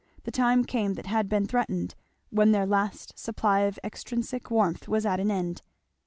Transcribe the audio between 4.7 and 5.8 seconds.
was at an end.